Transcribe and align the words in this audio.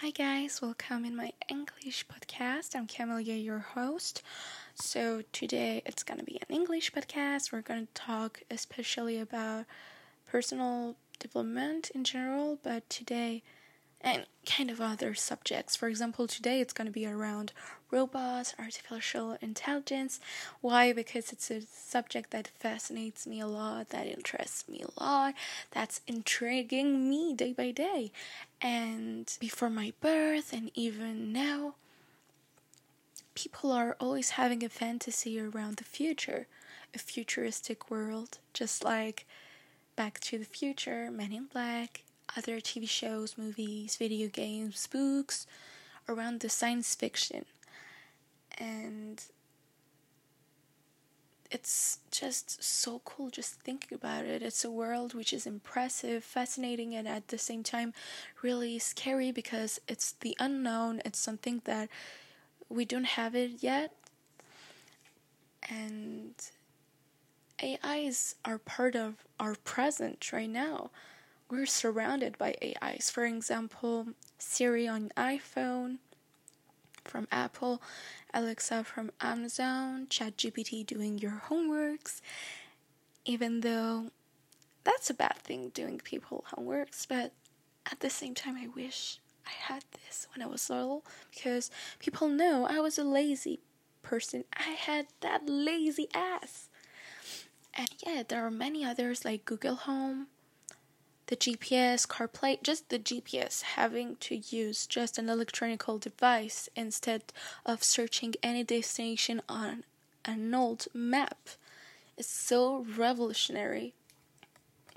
Hi 0.00 0.08
guys, 0.12 0.62
welcome 0.62 1.04
in 1.04 1.14
my 1.14 1.34
English 1.50 2.06
podcast. 2.06 2.74
I'm 2.74 2.86
Camelia, 2.86 3.34
your 3.34 3.58
host. 3.58 4.22
So 4.74 5.24
today 5.30 5.82
it's 5.84 6.02
gonna 6.02 6.22
be 6.22 6.40
an 6.40 6.56
English 6.56 6.90
podcast. 6.92 7.52
We're 7.52 7.60
gonna 7.60 7.86
talk 7.92 8.40
especially 8.50 9.20
about 9.20 9.66
personal 10.26 10.96
development 11.18 11.90
in 11.94 12.04
general, 12.04 12.58
but 12.62 12.88
today 12.88 13.42
and 14.00 14.24
kind 14.46 14.70
of 14.70 14.80
other 14.80 15.12
subjects. 15.14 15.76
For 15.76 15.86
example, 15.86 16.26
today 16.26 16.62
it's 16.62 16.72
to 16.72 16.90
be 16.90 17.06
around 17.06 17.52
robots, 17.90 18.54
artificial 18.58 19.36
intelligence. 19.42 20.18
Why? 20.62 20.94
Because 20.94 21.32
it's 21.32 21.50
a 21.50 21.60
subject 21.60 22.30
that 22.30 22.48
fascinates 22.48 23.26
me 23.26 23.40
a 23.40 23.46
lot, 23.46 23.90
that 23.90 24.06
interests 24.06 24.66
me 24.66 24.82
a 24.82 25.02
lot, 25.02 25.34
that's 25.72 26.00
intriguing 26.06 27.10
me 27.10 27.34
day 27.34 27.52
by 27.52 27.70
day. 27.70 28.12
And 28.62 29.34
before 29.40 29.70
my 29.70 29.92
birth, 30.00 30.52
and 30.52 30.70
even 30.74 31.32
now, 31.32 31.74
people 33.34 33.72
are 33.72 33.96
always 33.98 34.30
having 34.30 34.62
a 34.62 34.68
fantasy 34.68 35.40
around 35.40 35.76
the 35.76 35.84
future, 35.84 36.46
a 36.94 36.98
futuristic 36.98 37.90
world, 37.90 38.38
just 38.52 38.84
like 38.84 39.26
Back 39.96 40.20
to 40.20 40.38
the 40.38 40.44
Future, 40.44 41.10
Men 41.10 41.32
in 41.32 41.46
Black, 41.46 42.02
other 42.36 42.60
TV 42.60 42.88
shows, 42.88 43.38
movies, 43.38 43.96
video 43.96 44.28
games, 44.28 44.86
books 44.86 45.46
around 46.08 46.40
the 46.40 46.48
science 46.48 46.94
fiction. 46.94 47.46
And 48.58 49.22
it's 51.50 51.98
just 52.10 52.62
so 52.62 53.00
cool 53.04 53.30
just 53.30 53.54
thinking 53.54 53.96
about 53.96 54.24
it. 54.24 54.42
It's 54.42 54.64
a 54.64 54.70
world 54.70 55.14
which 55.14 55.32
is 55.32 55.46
impressive, 55.46 56.24
fascinating, 56.24 56.94
and 56.94 57.08
at 57.08 57.28
the 57.28 57.38
same 57.38 57.62
time 57.62 57.92
really 58.42 58.78
scary 58.78 59.32
because 59.32 59.80
it's 59.88 60.12
the 60.12 60.36
unknown. 60.38 61.02
It's 61.04 61.18
something 61.18 61.62
that 61.64 61.88
we 62.68 62.84
don't 62.84 63.04
have 63.04 63.34
it 63.34 63.62
yet. 63.62 63.92
And 65.68 66.34
AIs 67.62 68.36
are 68.44 68.58
part 68.58 68.96
of 68.96 69.16
our 69.38 69.54
present 69.56 70.32
right 70.32 70.50
now 70.50 70.90
we're 71.50 71.66
surrounded 71.66 72.38
by 72.38 72.54
AIs. 72.62 73.10
For 73.10 73.24
example, 73.24 74.08
Siri 74.38 74.86
on 74.86 75.10
iPhone 75.16 75.98
from 77.10 77.26
Apple, 77.32 77.82
Alexa 78.32 78.84
from 78.84 79.10
Amazon, 79.20 80.06
ChatGPT 80.08 80.86
doing 80.86 81.18
your 81.18 81.42
homeworks. 81.48 82.20
Even 83.24 83.60
though 83.60 84.10
that's 84.84 85.10
a 85.10 85.14
bad 85.14 85.36
thing 85.36 85.70
doing 85.70 85.98
people 85.98 86.44
homeworks, 86.54 87.06
but 87.06 87.32
at 87.90 88.00
the 88.00 88.08
same 88.10 88.34
time, 88.34 88.56
I 88.56 88.68
wish 88.68 89.18
I 89.44 89.72
had 89.72 89.84
this 89.92 90.28
when 90.32 90.42
I 90.46 90.50
was 90.50 90.70
little 90.70 91.04
because 91.34 91.70
people 91.98 92.28
know 92.28 92.66
I 92.66 92.78
was 92.78 92.98
a 92.98 93.04
lazy 93.04 93.60
person. 94.02 94.44
I 94.56 94.70
had 94.70 95.06
that 95.20 95.48
lazy 95.48 96.08
ass. 96.14 96.68
And 97.74 97.88
yeah, 98.06 98.22
there 98.26 98.44
are 98.46 98.50
many 98.50 98.84
others 98.84 99.24
like 99.24 99.44
Google 99.44 99.76
Home, 99.76 100.28
the 101.30 101.36
GPS, 101.36 102.08
CarPlay, 102.08 102.60
just 102.60 102.88
the 102.88 102.98
GPS, 102.98 103.62
having 103.62 104.16
to 104.16 104.34
use 104.34 104.84
just 104.84 105.16
an 105.16 105.28
electronic 105.28 105.84
device 106.00 106.68
instead 106.74 107.22
of 107.64 107.84
searching 107.84 108.34
any 108.42 108.64
destination 108.64 109.40
on 109.48 109.84
an 110.24 110.52
old 110.52 110.88
map 110.92 111.50
is 112.18 112.26
so 112.26 112.84
revolutionary. 112.96 113.94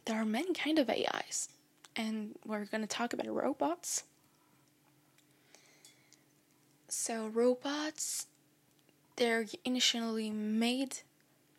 There 0.06 0.20
are 0.20 0.26
many 0.26 0.56
kind 0.56 0.80
of 0.80 0.89
AIs, 0.89 1.50
and 1.95 2.34
we're 2.44 2.66
going 2.66 2.81
to 2.81 2.88
talk 2.88 3.14
about 3.14 3.28
robots. 3.28 4.04
So 6.88 7.28
robots, 7.28 8.26
they're 9.17 9.45
initially 9.64 10.31
made 10.31 11.02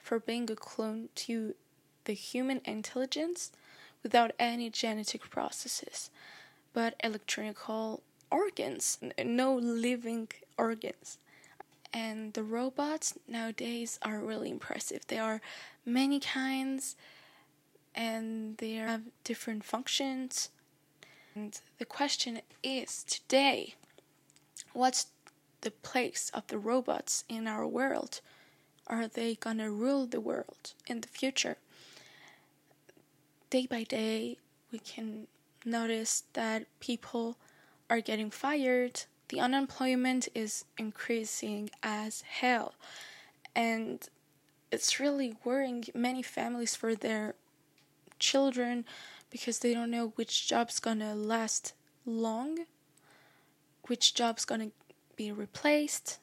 for 0.01 0.19
being 0.19 0.51
a 0.51 0.57
clone 0.57 1.11
to 1.15 1.55
the 2.07 2.13
human 2.13 2.61
intelligence 2.65 3.53
without 4.05 4.31
any 4.39 4.71
genetic 4.71 5.29
processes, 5.31 6.11
but 6.73 6.95
electronical 7.03 8.03
organs, 8.31 8.99
no 9.25 9.57
living 9.57 10.29
organs. 10.57 11.19
And 11.93 12.33
the 12.35 12.43
robots 12.43 13.15
nowadays 13.27 13.99
are 14.03 14.19
really 14.19 14.51
impressive. 14.51 15.07
There 15.09 15.23
are 15.23 15.41
many 15.87 16.21
kinds 16.21 16.97
and 17.95 18.57
they 18.59 18.75
have 18.75 19.03
different 19.23 19.65
functions. 19.65 20.51
And 21.35 21.59
the 21.79 21.85
question 21.85 22.41
is 22.63 23.05
today, 23.05 23.75
what's 24.73 25.07
the 25.61 25.71
place 25.71 26.31
of 26.35 26.47
the 26.49 26.59
robots 26.59 27.25
in 27.29 27.47
our 27.47 27.67
world? 27.67 28.21
Are 28.87 29.09
they 29.09 29.37
gonna 29.37 29.71
rule 29.71 30.07
the 30.07 30.21
world 30.21 30.75
in 30.87 31.01
the 31.01 31.09
future? 31.09 31.57
Day 33.55 33.67
by 33.67 33.85
day, 33.85 34.37
we 34.73 34.81
can 34.81 35.29
notice 35.65 36.25
that 36.33 36.67
people 36.81 37.37
are 37.89 38.01
getting 38.01 38.29
fired. 38.29 39.03
The 39.29 39.39
unemployment 39.39 40.27
is 40.35 40.65
increasing 40.77 41.71
as 41.81 42.23
hell. 42.23 42.75
And 43.55 44.09
it's 44.73 44.99
really 44.99 45.37
worrying 45.45 45.85
many 45.95 46.21
families 46.21 46.75
for 46.75 46.97
their 46.97 47.37
children 48.19 48.85
because 49.31 49.61
they 49.61 49.73
don't 49.73 49.93
know 49.93 50.09
which 50.17 50.49
job's 50.49 50.81
gonna 50.81 51.15
last 51.15 51.75
long, 52.05 52.67
which 53.87 54.15
job's 54.15 54.45
gonna 54.45 54.73
be 55.15 55.31
replaced. 55.31 56.19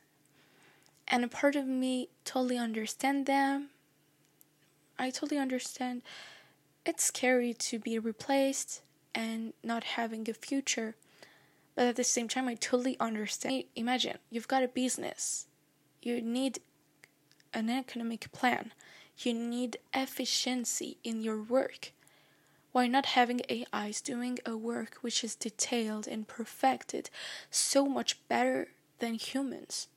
And 1.08 1.24
a 1.24 1.30
part 1.30 1.56
of 1.56 1.66
me 1.66 2.10
totally 2.26 2.58
understand 2.58 3.26
them. 3.26 3.70
I 5.00 5.12
totally 5.12 5.40
understand 5.40 6.02
it's 6.86 7.04
scary 7.04 7.54
to 7.54 7.80
be 7.80 8.00
replaced 8.00 8.82
and 9.14 9.54
not 9.64 9.84
having 9.84 10.30
a 10.30 10.34
future. 10.34 10.96
But 11.76 11.88
at 11.88 11.96
the 11.96 12.04
same 12.04 12.28
time, 12.28 12.48
I 12.48 12.56
totally 12.56 12.98
understand. 13.00 13.66
Imagine 13.76 14.18
you've 14.30 14.48
got 14.48 14.64
a 14.64 14.68
business, 14.68 15.48
you 16.02 16.22
need 16.22 16.60
an 17.54 17.70
economic 17.70 18.32
plan, 18.32 18.74
you 19.18 19.34
need 19.34 19.78
efficiency 19.94 20.98
in 21.04 21.22
your 21.22 21.42
work. 21.42 21.92
Why 22.72 22.88
not 22.88 23.08
having 23.08 23.42
AIs 23.52 24.02
doing 24.02 24.40
a 24.46 24.56
work 24.56 24.98
which 25.02 25.24
is 25.24 25.36
detailed 25.36 26.08
and 26.08 26.28
perfected 26.28 27.10
so 27.50 27.86
much 27.86 28.26
better 28.30 28.70
than 29.00 29.16
humans? 29.16 29.88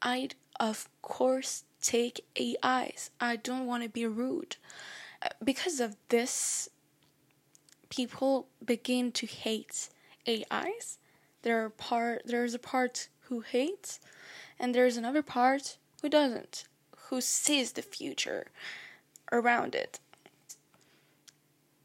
I'd, 0.00 0.36
of 0.60 0.88
course, 1.02 1.64
take 1.82 2.24
AIs. 2.38 3.10
I 3.20 3.36
don't 3.36 3.66
want 3.66 3.82
to 3.82 3.88
be 3.88 4.06
rude 4.06 4.56
because 5.42 5.80
of 5.80 5.96
this, 6.08 6.68
people 7.88 8.46
begin 8.64 9.12
to 9.12 9.26
hate 9.26 9.88
AIs. 10.28 10.98
There 11.42 11.64
are 11.64 11.70
part 11.70 12.22
there's 12.24 12.54
a 12.54 12.58
part 12.58 13.08
who 13.28 13.40
hates, 13.40 14.00
and 14.58 14.74
there's 14.74 14.96
another 14.96 15.22
part 15.22 15.76
who 16.02 16.08
doesn't, 16.08 16.64
who 17.08 17.20
sees 17.20 17.72
the 17.72 17.82
future 17.82 18.46
around 19.32 19.74
it. 19.74 20.00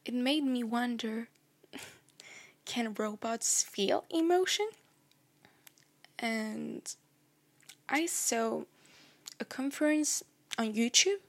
It 0.05 0.13
made 0.13 0.43
me 0.43 0.63
wonder 0.63 1.29
can 2.65 2.93
robots 2.97 3.63
feel 3.63 4.05
emotion? 4.09 4.67
And 6.17 6.81
I 7.87 8.05
saw 8.05 8.63
a 9.39 9.45
conference 9.45 10.23
on 10.57 10.73
YouTube 10.73 11.21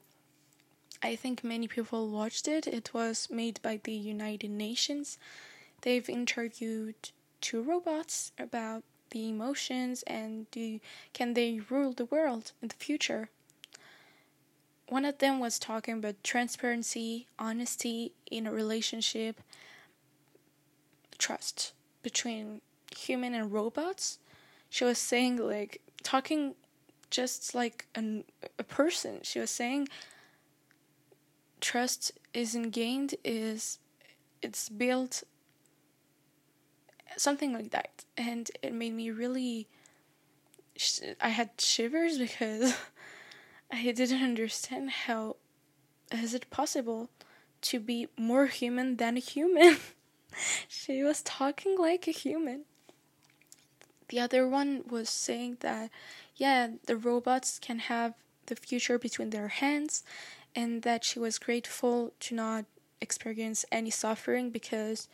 I 1.02 1.16
think 1.16 1.42
many 1.42 1.66
people 1.66 2.08
watched 2.08 2.46
it. 2.46 2.66
It 2.66 2.92
was 2.92 3.28
made 3.30 3.60
by 3.62 3.80
the 3.82 3.92
United 3.92 4.50
Nations. 4.50 5.18
They've 5.80 6.08
interviewed 6.08 6.94
two 7.40 7.62
robots 7.62 8.32
about 8.38 8.84
the 9.10 9.28
emotions 9.28 10.02
and 10.06 10.46
can 11.12 11.34
they 11.34 11.60
rule 11.68 11.92
the 11.92 12.04
world 12.04 12.52
in 12.60 12.68
the 12.68 12.74
future. 12.74 13.30
One 14.88 15.04
of 15.04 15.18
them 15.18 15.38
was 15.38 15.58
talking 15.58 15.94
about 15.94 16.22
transparency, 16.22 17.26
honesty 17.38 18.12
in 18.30 18.46
a 18.46 18.52
relationship, 18.52 19.40
trust 21.16 21.72
between 22.02 22.60
human 22.96 23.34
and 23.34 23.52
robots. 23.52 24.18
She 24.68 24.84
was 24.84 24.98
saying 24.98 25.36
like 25.36 25.80
talking 26.02 26.54
just 27.10 27.54
like 27.54 27.86
an, 27.94 28.24
a 28.58 28.64
person. 28.64 29.20
She 29.22 29.38
was 29.38 29.50
saying 29.50 29.88
trust 31.60 32.12
isn't 32.34 32.70
gained 32.70 33.14
is 33.24 33.78
it's 34.42 34.68
built 34.68 35.22
something 37.16 37.52
like 37.52 37.70
that. 37.70 38.04
And 38.16 38.50
it 38.62 38.72
made 38.72 38.94
me 38.94 39.10
really 39.10 39.68
sh- 40.76 41.00
i 41.20 41.28
had 41.28 41.50
shivers 41.58 42.18
because 42.26 42.74
i 43.70 43.82
didn't 43.92 44.22
understand 44.22 44.90
how 44.90 45.36
is 46.12 46.34
it 46.34 46.50
possible 46.50 47.10
to 47.60 47.78
be 47.78 48.08
more 48.16 48.46
human 48.46 48.96
than 48.96 49.16
a 49.16 49.20
human? 49.20 49.76
She 50.68 51.02
was 51.02 51.22
talking 51.22 51.76
like 51.76 52.06
a 52.06 52.12
human. 52.12 52.62
The 54.08 54.20
other 54.20 54.48
one 54.48 54.84
was 54.88 55.08
saying 55.10 55.58
that 55.60 55.90
yeah 56.36 56.68
the 56.86 56.96
robots 56.96 57.58
can 57.58 57.80
have 57.80 58.14
the 58.46 58.56
future 58.56 58.98
between 58.98 59.30
their 59.30 59.48
hands 59.48 60.04
and 60.54 60.82
that 60.82 61.04
she 61.04 61.18
was 61.18 61.38
grateful 61.38 62.12
to 62.20 62.34
not 62.34 62.64
experience 63.00 63.64
any 63.72 63.90
suffering 63.90 64.50
because 64.50 65.08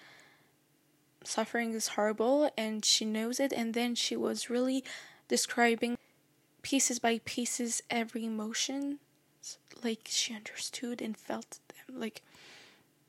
suffering 1.25 1.73
is 1.73 1.89
horrible 1.89 2.51
and 2.57 2.85
she 2.85 3.05
knows 3.05 3.41
it. 3.41 3.53
And 3.53 3.75
then 3.75 3.95
she 3.95 4.17
was 4.17 4.51
really 4.51 4.85
describing 5.29 5.97
pieces 6.63 6.99
by 6.99 7.21
pieces 7.25 7.83
every 7.91 8.25
emotion 8.25 8.99
like 9.85 10.03
she 10.07 10.35
understood 10.35 11.01
and 11.01 11.17
felt 11.17 11.59
them. 11.69 12.01
Like 12.01 12.23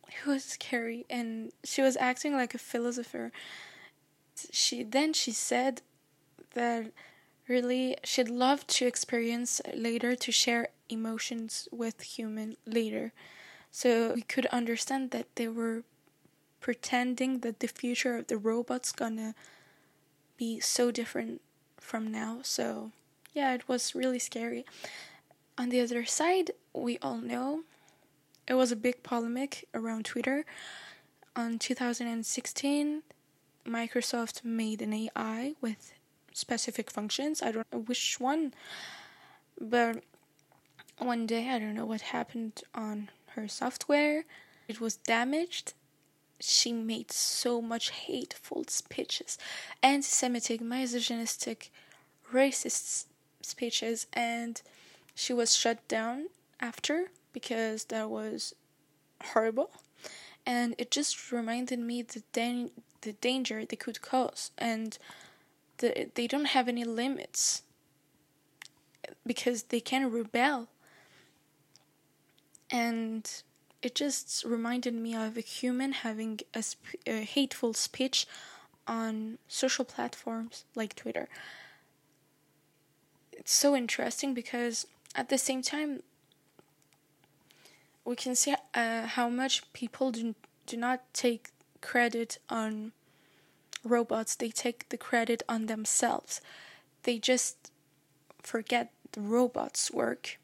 it 0.08 0.28
was 0.28 0.44
scary. 0.44 1.06
And 1.10 1.52
she 1.64 1.82
was 1.82 1.98
acting 1.98 2.34
like 2.34 2.54
a 2.54 2.60
philosopher. 2.60 3.32
She 4.52 4.84
then 4.84 5.14
she 5.14 5.32
said 5.32 5.82
that 6.54 6.92
really 7.48 7.98
she'd 8.04 8.30
love 8.30 8.68
to 8.68 8.86
experience 8.86 9.62
later 9.74 10.16
to 10.16 10.32
share 10.32 10.70
emotions 10.90 11.68
with 11.72 12.02
human 12.02 12.58
later 12.66 13.14
so 13.72 14.14
we 14.14 14.22
could 14.22 14.46
understand 14.48 15.12
that 15.12 15.28
they 15.36 15.48
were 15.48 15.84
pretending 16.60 17.40
that 17.40 17.60
the 17.60 17.68
future 17.68 18.18
of 18.18 18.28
the 18.28 18.38
robots 18.38 18.92
gonna 18.92 19.36
be 20.38 20.60
so 20.60 20.92
different 20.92 21.42
from 21.80 22.12
now. 22.12 22.40
So 22.44 22.92
yeah 23.34 23.54
it 23.54 23.68
was 23.68 23.96
really 23.96 24.20
scary. 24.20 24.66
On 25.58 25.70
the 25.70 25.82
other 25.82 26.06
side 26.06 26.52
we 26.74 26.98
all 27.02 27.18
know 27.18 27.62
it 28.48 28.56
was 28.56 28.72
a 28.72 28.76
big 28.76 29.04
polemic 29.04 29.68
around 29.74 30.06
twitter. 30.06 30.46
On 31.36 31.60
2016 31.60 33.04
microsoft 33.66 34.44
made 34.44 34.82
an 34.82 34.94
ai 34.94 35.54
with 35.62 35.94
specific 36.34 36.90
functions. 36.90 37.42
I 37.42 37.52
don't 37.52 37.72
know 37.72 37.80
which 37.80 38.20
one 38.20 38.54
but 39.60 40.04
one 41.00 41.26
day 41.26 41.50
i 41.50 41.60
don't 41.60 41.76
know 41.76 41.86
what 41.86 42.02
happened 42.02 42.62
on 42.74 43.10
her 43.36 43.48
software 43.48 44.26
it 44.68 44.82
was 44.82 44.96
damaged 44.98 45.74
she 46.40 46.72
made 46.72 47.12
so 47.12 47.62
much 47.62 47.90
hateful 47.90 48.66
speeches, 48.68 49.38
anti 49.82 50.08
Semitic, 50.08 50.62
misogynistic, 50.62 51.72
racist 52.32 53.06
speeches, 53.42 54.08
and 54.14 54.62
she 55.16 55.34
was 55.34 55.56
shut 55.56 55.88
down 55.88 56.28
after 56.60 57.08
because 57.34 57.86
that 57.86 58.10
was 58.10 58.54
horrible. 59.24 59.72
And 60.46 60.76
it 60.78 60.92
just 60.92 61.32
reminded 61.32 61.80
me 61.80 62.02
the 62.04 62.24
dan- 62.32 62.72
the 63.02 63.14
danger 63.14 63.66
they 63.66 63.76
could 63.76 64.02
cause, 64.02 64.52
and 64.58 64.98
the, 65.78 66.10
they 66.16 66.28
don't 66.28 66.46
have 66.46 66.68
any 66.68 66.84
limits 66.84 67.64
because 69.26 69.64
they 69.64 69.80
can 69.80 70.12
rebel. 70.12 70.68
And 72.70 73.30
it 73.82 73.96
just 73.96 74.44
reminded 74.44 74.94
me 74.94 75.16
of 75.16 75.38
a 75.38 75.42
human 75.42 75.92
having 75.94 76.40
a, 76.54 76.64
sp- 76.64 77.00
a 77.06 77.24
hateful 77.24 77.74
speech 77.74 78.28
on 78.88 79.38
social 79.48 79.86
platforms 79.86 80.66
like 80.76 80.96
Twitter. 80.96 81.28
It's 83.32 83.54
so 83.54 83.76
interesting 83.76 84.34
because 84.34 84.88
at 85.16 85.30
the 85.30 85.38
same 85.38 85.62
time, 85.62 86.02
we 88.04 88.16
can 88.16 88.36
see 88.36 88.56
uh, 88.74 89.06
how 89.06 89.30
much 89.30 89.72
people 89.74 90.12
do, 90.12 90.36
do 90.66 90.78
not 90.78 91.02
take 91.14 91.52
credit 91.82 92.40
on 92.50 92.94
robots, 93.84 94.36
they 94.36 94.50
take 94.50 94.90
the 94.90 94.98
credit 94.98 95.44
on 95.48 95.66
themselves. 95.68 96.42
They 97.04 97.20
just 97.20 97.72
forget 98.42 98.92
the 99.12 99.22
robots' 99.22 99.92
work. 99.92 100.40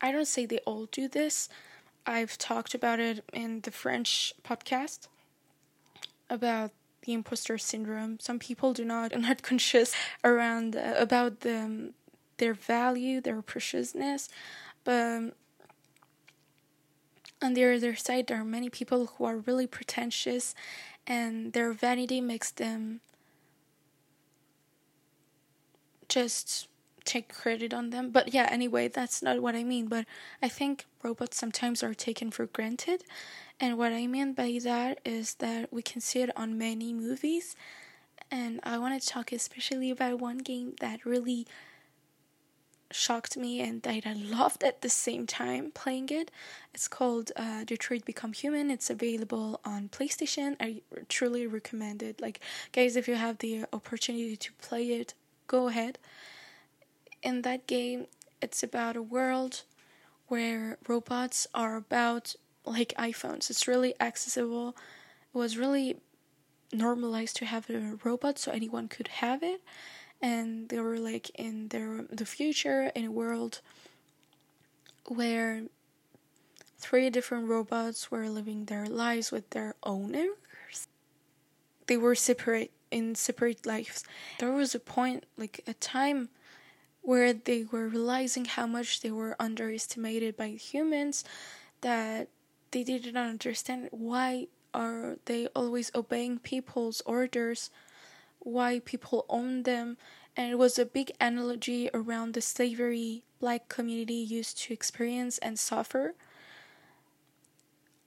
I 0.00 0.12
don't 0.12 0.26
say 0.26 0.46
they 0.46 0.58
all 0.58 0.86
do 0.86 1.08
this, 1.08 1.48
I've 2.06 2.38
talked 2.38 2.74
about 2.74 2.98
it 2.98 3.24
in 3.32 3.60
the 3.60 3.70
French 3.70 4.34
podcast 4.42 5.08
about 6.28 6.70
the 7.02 7.12
imposter 7.12 7.58
syndrome. 7.58 8.18
Some 8.20 8.38
people 8.38 8.72
do 8.72 8.84
not 8.84 9.12
are 9.14 9.18
not 9.18 9.42
conscious 9.42 9.94
around 10.24 10.76
uh, 10.76 10.94
about 10.96 11.40
the, 11.40 11.58
um, 11.58 11.90
their 12.38 12.54
value, 12.54 13.20
their 13.20 13.42
preciousness, 13.42 14.28
but 14.84 15.34
on 17.42 17.54
the 17.54 17.64
other 17.64 17.94
side, 17.94 18.26
there 18.26 18.40
are 18.40 18.44
many 18.44 18.68
people 18.68 19.06
who 19.06 19.24
are 19.24 19.38
really 19.38 19.66
pretentious, 19.66 20.54
and 21.06 21.52
their 21.52 21.72
vanity 21.72 22.20
makes 22.20 22.50
them 22.50 23.00
just 26.08 26.68
take 27.04 27.32
credit 27.32 27.72
on 27.74 27.90
them. 27.90 28.10
But 28.10 28.32
yeah, 28.34 28.48
anyway, 28.50 28.88
that's 28.88 29.22
not 29.22 29.42
what 29.42 29.54
I 29.54 29.64
mean. 29.64 29.88
But 29.88 30.06
I 30.42 30.48
think 30.48 30.86
robots 31.02 31.36
sometimes 31.36 31.82
are 31.82 31.94
taken 31.94 32.30
for 32.30 32.46
granted. 32.46 33.04
And 33.58 33.76
what 33.76 33.92
I 33.92 34.06
mean 34.06 34.32
by 34.32 34.58
that 34.64 35.00
is 35.04 35.34
that 35.34 35.72
we 35.72 35.82
can 35.82 36.00
see 36.00 36.22
it 36.22 36.30
on 36.36 36.56
many 36.56 36.92
movies. 36.92 37.56
And 38.30 38.60
I 38.62 38.78
want 38.78 39.00
to 39.00 39.06
talk 39.06 39.32
especially 39.32 39.90
about 39.90 40.20
one 40.20 40.38
game 40.38 40.74
that 40.80 41.04
really 41.04 41.46
shocked 42.92 43.36
me 43.36 43.60
and 43.60 43.82
that 43.82 44.06
I 44.06 44.12
loved 44.14 44.64
at 44.64 44.82
the 44.82 44.88
same 44.88 45.26
time 45.26 45.70
playing 45.72 46.08
it. 46.10 46.30
It's 46.74 46.88
called 46.88 47.30
uh, 47.36 47.64
Detroit 47.64 48.04
Become 48.04 48.32
Human. 48.32 48.70
It's 48.70 48.90
available 48.90 49.60
on 49.64 49.88
PlayStation. 49.88 50.56
I 50.60 50.82
truly 51.08 51.46
recommend 51.46 52.02
it. 52.02 52.20
Like, 52.20 52.40
guys, 52.72 52.96
if 52.96 53.06
you 53.06 53.14
have 53.14 53.38
the 53.38 53.64
opportunity 53.72 54.36
to 54.36 54.52
play 54.54 54.88
it, 54.92 55.14
go 55.46 55.68
ahead 55.68 55.98
in 57.22 57.42
that 57.42 57.66
game, 57.66 58.06
it's 58.40 58.62
about 58.62 58.96
a 58.96 59.02
world 59.02 59.62
where 60.28 60.78
robots 60.86 61.46
are 61.54 61.76
about 61.76 62.34
like 62.64 62.94
iPhones. 62.98 63.50
It's 63.50 63.66
really 63.66 63.94
accessible. 64.00 64.76
It 65.34 65.38
was 65.38 65.56
really 65.56 65.96
normalized 66.72 67.36
to 67.36 67.44
have 67.44 67.68
a 67.68 67.98
robot 68.04 68.38
so 68.38 68.52
anyone 68.52 68.88
could 68.88 69.08
have 69.08 69.42
it. 69.42 69.60
And 70.22 70.68
they 70.68 70.78
were 70.78 70.98
like 70.98 71.30
in 71.34 71.68
their 71.68 72.02
the 72.10 72.26
future 72.26 72.92
in 72.94 73.06
a 73.06 73.10
world 73.10 73.60
where 75.06 75.62
three 76.78 77.10
different 77.10 77.48
robots 77.48 78.10
were 78.10 78.28
living 78.28 78.66
their 78.66 78.86
lives 78.86 79.32
with 79.32 79.50
their 79.50 79.74
owners. 79.82 80.88
They 81.86 81.96
were 81.96 82.14
separate 82.14 82.70
in 82.90 83.14
separate 83.14 83.66
lives. 83.66 84.04
There 84.38 84.52
was 84.52 84.74
a 84.74 84.80
point, 84.80 85.24
like 85.36 85.62
a 85.66 85.74
time 85.74 86.28
where 87.02 87.32
they 87.32 87.64
were 87.64 87.88
realizing 87.88 88.44
how 88.44 88.66
much 88.66 89.00
they 89.00 89.10
were 89.10 89.36
underestimated 89.40 90.36
by 90.36 90.48
humans 90.48 91.24
that 91.80 92.28
they 92.70 92.84
did 92.84 93.12
not 93.14 93.28
understand 93.28 93.88
why 93.90 94.46
are 94.72 95.16
they 95.24 95.48
always 95.56 95.90
obeying 95.94 96.38
people's 96.38 97.00
orders 97.02 97.70
why 98.40 98.80
people 98.84 99.26
own 99.28 99.62
them. 99.62 99.96
And 100.36 100.50
it 100.50 100.58
was 100.58 100.78
a 100.78 100.86
big 100.86 101.12
analogy 101.20 101.90
around 101.92 102.34
the 102.34 102.40
slavery 102.40 103.22
black 103.38 103.68
community 103.68 104.14
used 104.14 104.58
to 104.62 104.72
experience 104.72 105.38
and 105.38 105.58
suffer. 105.58 106.14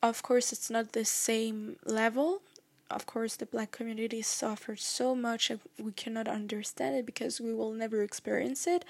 Of 0.01 0.21
course 0.21 0.51
it's 0.51 0.69
not 0.69 0.93
the 0.93 1.05
same 1.05 1.77
level 1.85 2.41
of 2.89 3.05
course 3.05 3.35
the 3.35 3.45
black 3.45 3.71
community 3.71 4.21
suffered 4.21 4.79
so 4.79 5.15
much 5.15 5.51
we 5.81 5.91
cannot 5.91 6.27
understand 6.27 6.95
it 6.95 7.05
because 7.05 7.41
we 7.41 7.53
will 7.53 7.71
never 7.71 8.01
experience 8.03 8.67
it. 8.67 8.85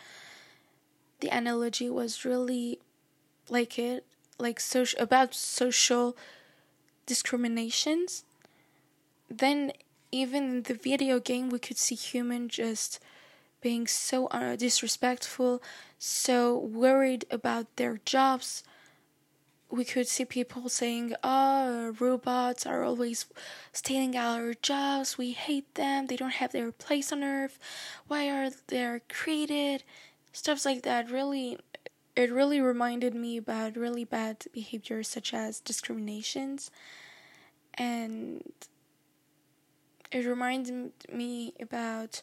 The 1.20 1.30
analogy 1.30 1.90
was 1.90 2.26
really 2.26 2.80
like 3.50 3.80
it 3.80 4.06
like 4.38 4.60
social 4.60 5.00
about 5.02 5.34
social 5.34 6.18
discriminations. 7.06 8.24
Then 9.30 9.72
even 10.12 10.44
in 10.44 10.64
the 10.64 10.74
video 10.74 11.20
game 11.20 11.50
we 11.50 11.60
could 11.60 11.78
see 11.78 11.96
human 11.96 12.50
just 12.50 13.00
being 13.62 13.88
so 13.88 14.28
uh, 14.28 14.56
disrespectful 14.56 15.62
so 15.98 16.58
worried 16.58 17.26
about 17.32 17.66
their 17.78 18.00
jobs 18.06 18.64
we 19.74 19.84
could 19.84 20.08
see 20.08 20.24
people 20.24 20.70
saying, 20.70 21.16
"Oh, 21.24 21.96
robots 22.00 22.64
are 22.66 22.84
always 22.84 23.26
stealing 23.72 24.16
our 24.16 24.54
jobs. 24.54 25.18
We 25.18 25.32
hate 25.32 25.74
them. 25.74 26.06
They 26.06 26.16
don't 26.16 26.40
have 26.42 26.52
their 26.52 26.72
place 26.72 27.12
on 27.12 27.24
Earth. 27.24 27.58
Why 28.08 28.30
are 28.30 28.50
they 28.68 29.02
created?" 29.10 29.84
Stuff 30.32 30.64
like 30.66 30.84
that. 30.84 31.10
Really, 31.10 31.58
it 32.16 32.30
really 32.32 32.62
reminded 32.62 33.14
me 33.16 33.38
about 33.38 33.76
really 33.76 34.06
bad 34.06 34.46
behaviors 34.54 35.08
such 35.08 35.34
as 35.34 35.60
discriminations, 35.60 36.70
and 37.74 38.54
it 40.12 40.24
reminded 40.26 40.92
me 41.12 41.56
about 41.60 42.22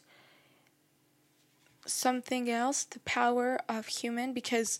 something 1.85 2.49
else, 2.49 2.85
the 2.85 2.99
power 3.01 3.59
of 3.67 3.87
human, 3.87 4.31
because 4.31 4.79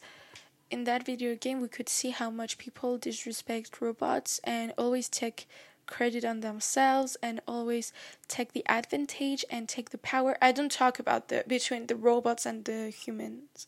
in 0.71 0.85
that 0.85 1.05
video 1.05 1.35
game 1.35 1.61
we 1.61 1.67
could 1.67 1.89
see 1.89 2.11
how 2.11 2.29
much 2.31 2.57
people 2.57 2.97
disrespect 2.97 3.81
robots 3.81 4.39
and 4.43 4.73
always 4.77 5.09
take 5.09 5.47
credit 5.85 6.23
on 6.23 6.39
themselves 6.39 7.17
and 7.21 7.41
always 7.45 7.91
take 8.29 8.53
the 8.53 8.63
advantage 8.69 9.43
and 9.49 9.67
take 9.67 9.89
the 9.89 9.97
power. 9.97 10.37
I 10.41 10.53
don't 10.53 10.71
talk 10.71 10.97
about 10.99 11.27
the 11.27 11.43
between 11.45 11.87
the 11.87 11.97
robots 11.97 12.45
and 12.45 12.63
the 12.63 12.89
humans. 12.89 13.67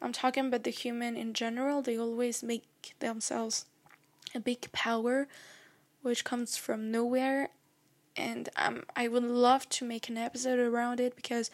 I'm 0.00 0.12
talking 0.12 0.46
about 0.46 0.62
the 0.62 0.70
human 0.70 1.16
in 1.16 1.34
general. 1.34 1.82
They 1.82 1.98
always 1.98 2.42
make 2.44 2.94
themselves 3.00 3.66
a 4.34 4.40
big 4.40 4.70
power 4.72 5.26
which 6.02 6.24
comes 6.24 6.56
from 6.56 6.90
nowhere 6.90 7.48
and 8.16 8.48
um 8.56 8.84
I 8.94 9.08
would 9.08 9.24
love 9.24 9.68
to 9.70 9.84
make 9.84 10.08
an 10.08 10.16
episode 10.16 10.60
around 10.60 11.00
it 11.00 11.16
because 11.16 11.50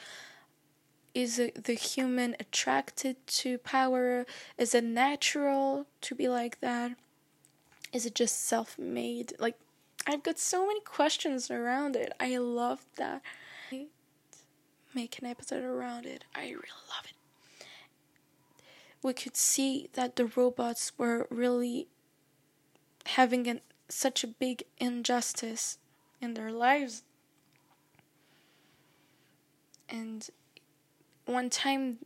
is 1.14 1.40
the 1.54 1.74
human 1.74 2.36
attracted 2.38 3.16
to 3.26 3.58
power? 3.58 4.26
Is 4.56 4.74
it 4.74 4.84
natural 4.84 5.86
to 6.02 6.14
be 6.14 6.28
like 6.28 6.60
that? 6.60 6.92
Is 7.92 8.06
it 8.06 8.14
just 8.14 8.46
self 8.46 8.78
made? 8.78 9.32
Like, 9.38 9.58
I've 10.06 10.22
got 10.22 10.38
so 10.38 10.66
many 10.66 10.80
questions 10.80 11.50
around 11.50 11.96
it. 11.96 12.12
I 12.20 12.36
love 12.38 12.84
that. 12.96 13.22
Make 14.92 15.18
an 15.20 15.26
episode 15.26 15.62
around 15.62 16.04
it. 16.06 16.24
I 16.34 16.42
really 16.42 16.56
love 16.88 17.04
it. 17.04 17.66
We 19.02 19.12
could 19.12 19.36
see 19.36 19.88
that 19.92 20.16
the 20.16 20.26
robots 20.26 20.92
were 20.98 21.28
really 21.30 21.86
having 23.06 23.46
an, 23.46 23.60
such 23.88 24.24
a 24.24 24.28
big 24.28 24.64
injustice 24.78 25.78
in 26.20 26.34
their 26.34 26.50
lives. 26.50 27.02
And 29.88 30.28
one 31.30 31.50
time, 31.50 31.98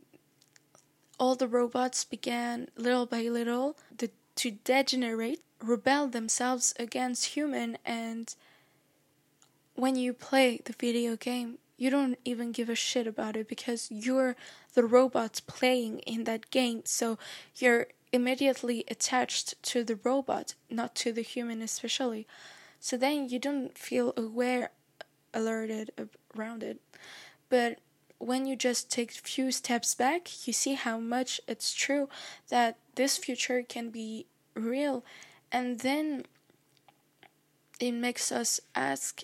all 1.19 1.35
the 1.35 1.47
robots 1.47 2.03
began 2.03 2.69
little 2.75 3.05
by 3.05 3.23
little 3.23 3.77
to 4.35 4.51
degenerate 4.51 5.41
rebel 5.61 6.07
themselves 6.07 6.73
against 6.77 7.27
human 7.27 7.77
and 7.85 8.35
when 9.75 9.95
you 9.95 10.11
play 10.11 10.59
the 10.65 10.73
video 10.73 11.15
game 11.15 11.57
you 11.77 11.89
don't 11.89 12.17
even 12.23 12.51
give 12.51 12.69
a 12.69 12.75
shit 12.75 13.07
about 13.07 13.35
it 13.35 13.47
because 13.47 13.89
you're 13.91 14.35
the 14.73 14.85
robots 14.85 15.39
playing 15.41 15.99
in 15.99 16.23
that 16.23 16.49
game. 16.49 16.83
So 16.85 17.17
you're 17.55 17.87
immediately 18.13 18.85
attached 18.89 19.61
to 19.63 19.83
the 19.83 19.99
robot 20.03 20.55
not 20.69 20.95
to 20.95 21.11
the 21.11 21.21
human 21.21 21.61
especially. 21.61 22.27
So 22.79 22.95
then 22.95 23.27
you 23.29 23.39
don't 23.39 23.77
feel 23.77 24.13
aware 24.15 24.69
alerted 25.33 25.91
around 26.35 26.63
it. 26.63 26.79
But 27.49 27.79
when 28.17 28.45
you 28.45 28.55
just 28.55 28.89
take 28.89 29.11
a 29.11 29.15
few 29.15 29.51
steps 29.51 29.93
back 29.95 30.47
you 30.47 30.53
see 30.53 30.73
how 30.73 30.97
much 30.97 31.41
it's 31.47 31.73
true 31.73 32.09
that 32.49 32.77
this 32.95 33.17
future 33.17 33.61
can 33.61 33.89
be 33.89 34.25
real 34.55 35.03
and 35.51 35.79
then 35.79 36.23
it 37.79 37.91
makes 37.91 38.31
us 38.31 38.59
ask 38.73 39.23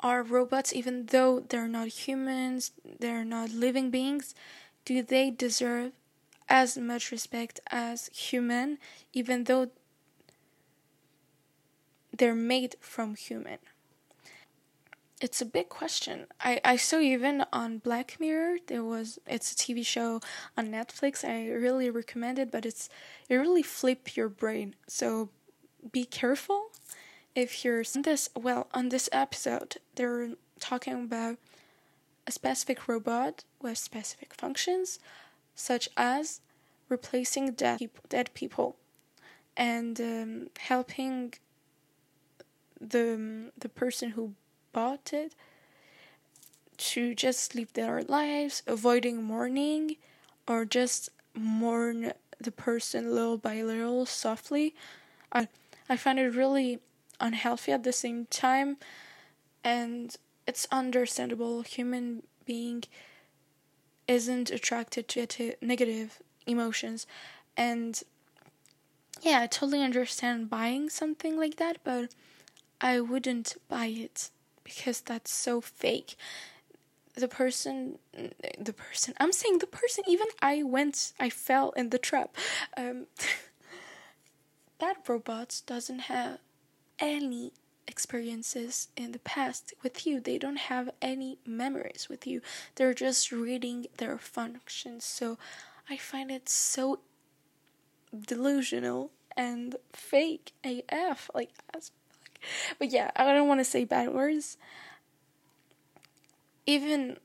are 0.00 0.22
robots, 0.22 0.72
even 0.72 1.06
though 1.06 1.40
they're 1.40 1.68
not 1.68 1.88
humans, 1.88 2.72
they're 3.00 3.24
not 3.24 3.50
living 3.50 3.90
beings, 3.90 4.34
do 4.84 5.02
they 5.02 5.30
deserve 5.30 5.92
as 6.48 6.78
much 6.78 7.10
respect 7.10 7.60
as 7.70 8.08
human, 8.14 8.78
even 9.12 9.44
though 9.44 9.70
they're 12.16 12.34
made 12.34 12.76
from 12.80 13.16
human? 13.16 13.58
It's 15.20 15.40
a 15.40 15.46
big 15.46 15.68
question. 15.68 16.26
I, 16.40 16.60
I 16.64 16.76
saw 16.76 17.00
even 17.00 17.44
on 17.52 17.78
Black 17.78 18.18
Mirror 18.20 18.58
there 18.68 18.84
was 18.84 19.18
it's 19.26 19.52
a 19.52 19.56
TV 19.56 19.84
show 19.84 20.20
on 20.56 20.68
Netflix. 20.68 21.24
I 21.24 21.48
really 21.48 21.90
recommend 21.90 22.38
it, 22.38 22.52
but 22.52 22.64
it's 22.64 22.88
it 23.28 23.34
really 23.34 23.62
flip 23.62 24.16
your 24.16 24.28
brain. 24.28 24.76
So 24.86 25.30
be 25.92 26.04
careful 26.04 26.70
if 27.34 27.64
you're 27.64 27.84
on 27.94 28.02
this 28.02 28.28
well 28.36 28.66
on 28.74 28.88
this 28.88 29.08
episode 29.12 29.76
they're 29.94 30.30
talking 30.58 30.94
about 30.94 31.36
a 32.26 32.32
specific 32.32 32.88
robot 32.88 33.44
with 33.62 33.78
specific 33.78 34.34
functions 34.34 34.98
such 35.54 35.88
as 35.96 36.40
replacing 36.88 37.52
dead 37.52 37.78
dead 38.08 38.30
people 38.34 38.76
and 39.56 40.00
um, 40.00 40.48
helping 40.58 41.34
the 42.80 43.52
the 43.56 43.68
person 43.68 44.10
who 44.10 44.34
bought 44.78 45.12
it 45.12 45.34
to 46.76 47.12
just 47.12 47.56
live 47.56 47.72
their 47.72 48.00
lives 48.04 48.62
avoiding 48.64 49.20
mourning 49.20 49.96
or 50.46 50.64
just 50.64 51.08
mourn 51.34 52.12
the 52.38 52.52
person 52.52 53.12
little 53.12 53.36
by 53.36 53.60
little 53.60 54.06
softly. 54.06 54.76
I 55.32 55.48
I 55.88 55.96
find 55.96 56.16
it 56.20 56.28
really 56.42 56.78
unhealthy 57.18 57.72
at 57.72 57.82
the 57.82 57.92
same 57.92 58.26
time 58.26 58.76
and 59.64 60.14
it's 60.46 60.68
understandable 60.70 61.62
human 61.62 62.22
being 62.44 62.84
isn't 64.06 64.48
attracted 64.48 65.08
to 65.08 65.54
negative 65.60 66.22
emotions 66.46 67.04
and 67.56 68.04
yeah, 69.22 69.40
I 69.40 69.48
totally 69.48 69.82
understand 69.82 70.48
buying 70.48 70.88
something 70.88 71.36
like 71.36 71.56
that, 71.56 71.78
but 71.82 72.14
I 72.80 73.00
wouldn't 73.00 73.56
buy 73.68 73.86
it 73.86 74.30
because 74.68 75.00
that's 75.00 75.30
so 75.32 75.60
fake. 75.60 76.16
The 77.14 77.28
person 77.28 77.98
the 78.58 78.72
person 78.72 79.14
i'm 79.18 79.32
saying 79.32 79.58
the 79.58 79.66
person 79.66 80.04
even 80.06 80.28
i 80.40 80.62
went 80.62 81.12
i 81.18 81.28
fell 81.30 81.70
in 81.70 81.90
the 81.90 81.98
trap. 81.98 82.36
Um, 82.76 83.06
that 84.78 84.96
robot 85.08 85.62
doesn't 85.66 86.02
have 86.14 86.38
any 87.00 87.52
experiences 87.88 88.88
in 88.96 89.12
the 89.12 89.18
past 89.20 89.72
with 89.82 90.06
you. 90.06 90.20
They 90.20 90.38
don't 90.38 90.58
have 90.58 90.90
any 91.00 91.38
memories 91.46 92.06
with 92.08 92.26
you. 92.26 92.42
They're 92.76 92.94
just 92.94 93.32
reading 93.32 93.86
their 93.96 94.18
functions. 94.18 95.04
So 95.04 95.38
i 95.90 95.96
find 95.96 96.30
it 96.30 96.48
so 96.48 97.00
delusional 98.12 99.10
and 99.36 99.76
fake 99.92 100.52
af 100.64 101.30
like 101.34 101.50
as 101.74 101.90
but 102.78 102.90
yeah 102.90 103.10
i 103.16 103.24
don't 103.24 103.48
want 103.48 103.60
to 103.60 103.64
say 103.64 103.84
bad 103.84 104.12
words. 104.12 104.56
Even 106.66 107.16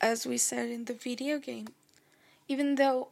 as 0.00 0.24
we 0.24 0.38
said 0.38 0.68
in 0.68 0.84
the 0.84 0.94
video 0.94 1.38
game, 1.38 1.66
even 2.46 2.76
though 2.76 3.08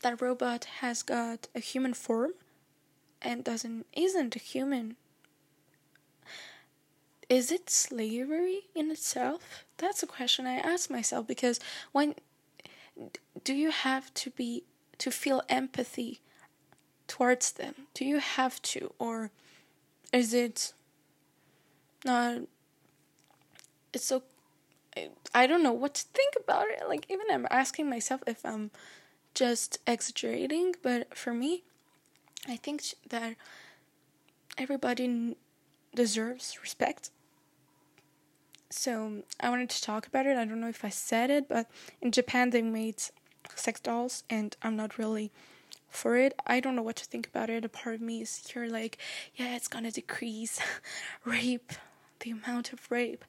that 0.00 0.22
robot 0.22 0.64
has 0.80 1.02
got 1.02 1.48
a 1.54 1.60
human 1.60 1.92
form 1.92 2.32
and 3.20 3.44
doesn't 3.44 3.86
isn't 3.92 4.36
a 4.36 4.38
human 4.38 4.96
is 7.28 7.50
it 7.50 7.70
slavery 7.70 8.62
in 8.74 8.90
itself? 8.90 9.64
That's 9.78 10.02
a 10.02 10.06
question 10.06 10.46
i 10.46 10.54
ask 10.56 10.90
myself 10.90 11.26
because 11.26 11.58
when 11.92 12.14
do 13.42 13.54
you 13.54 13.70
have 13.70 14.12
to 14.14 14.30
be 14.30 14.64
to 14.98 15.10
feel 15.10 15.42
empathy 15.48 16.20
towards 17.08 17.52
them? 17.52 17.74
Do 17.94 18.04
you 18.04 18.18
have 18.18 18.60
to 18.62 18.92
or 18.98 19.30
is 20.14 20.32
it 20.32 20.72
not 22.04 22.42
it's 23.92 24.04
so 24.04 24.22
I 25.34 25.48
don't 25.48 25.64
know 25.64 25.72
what 25.72 25.94
to 25.94 26.04
think 26.14 26.34
about 26.40 26.66
it. 26.68 26.88
Like 26.88 27.06
even 27.10 27.26
I'm 27.30 27.48
asking 27.50 27.90
myself 27.90 28.22
if 28.28 28.46
I'm 28.46 28.70
just 29.34 29.78
exaggerating, 29.88 30.76
but 30.82 31.16
for 31.16 31.34
me, 31.34 31.64
I 32.48 32.54
think 32.54 32.84
that 33.08 33.34
everybody 34.56 35.36
deserves 35.96 36.58
respect. 36.62 37.10
So 38.70 39.24
I 39.40 39.50
wanted 39.50 39.70
to 39.70 39.82
talk 39.82 40.06
about 40.06 40.26
it. 40.26 40.36
I 40.36 40.44
don't 40.44 40.60
know 40.60 40.68
if 40.68 40.84
I 40.84 40.90
said 40.90 41.30
it, 41.30 41.48
but 41.48 41.68
in 42.00 42.12
Japan 42.12 42.50
they 42.50 42.62
made 42.62 43.02
sex 43.56 43.80
dolls, 43.80 44.22
and 44.30 44.56
I'm 44.62 44.76
not 44.76 44.96
really 44.96 45.32
for 45.94 46.16
it. 46.16 46.34
I 46.46 46.60
don't 46.60 46.76
know 46.76 46.82
what 46.82 46.96
to 46.96 47.04
think 47.04 47.26
about 47.26 47.50
it. 47.50 47.64
A 47.64 47.68
part 47.68 47.94
of 47.94 48.00
me 48.00 48.22
is 48.22 48.46
here 48.46 48.66
like, 48.66 48.98
yeah, 49.34 49.56
it's 49.56 49.68
gonna 49.68 49.90
decrease 49.90 50.60
rape, 51.24 51.72
the 52.20 52.30
amount 52.30 52.72
of 52.72 52.90
rape. 52.90 53.24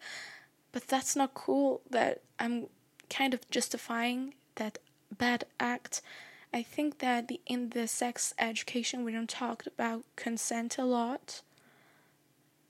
But 0.71 0.87
that's 0.87 1.15
not 1.15 1.33
cool 1.33 1.81
that 1.89 2.21
I'm 2.39 2.67
kind 3.09 3.33
of 3.33 3.49
justifying 3.49 4.33
that 4.55 4.77
bad 5.15 5.45
act. 5.59 6.01
I 6.53 6.63
think 6.63 6.99
that 6.99 7.27
the, 7.27 7.41
in 7.45 7.69
the 7.69 7.87
sex 7.87 8.33
education 8.39 9.03
we 9.03 9.11
don't 9.11 9.29
talk 9.29 9.65
about 9.65 10.03
consent 10.15 10.77
a 10.77 10.85
lot 10.85 11.41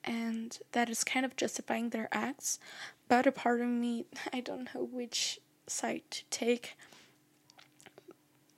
and 0.05 0.59
that 0.71 0.89
is 0.89 1.03
kind 1.03 1.25
of 1.25 1.35
justifying 1.35 1.89
their 1.89 2.07
acts. 2.11 2.59
But 3.07 3.27
a 3.27 3.31
part 3.31 3.61
of 3.61 3.67
me, 3.67 4.05
I 4.33 4.39
don't 4.39 4.73
know 4.73 4.83
which 4.83 5.39
side 5.67 6.03
to 6.11 6.23
take. 6.29 6.77